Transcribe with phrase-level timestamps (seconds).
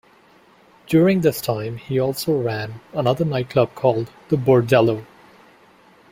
[0.87, 5.05] During this time, he also ran another nightclub called the Bordello.